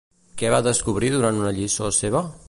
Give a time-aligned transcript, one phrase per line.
[0.41, 2.23] Què va descobrir durant una lliçó seva?